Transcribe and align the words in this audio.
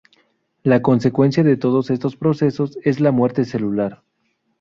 La 0.63 0.81
consecuencia 0.81 1.43
de 1.43 1.57
todos 1.57 1.91
estos 1.91 2.15
procesos 2.15 2.79
es 2.81 2.99
la 3.01 3.11
muerte 3.11 3.45
celular. 3.45 4.01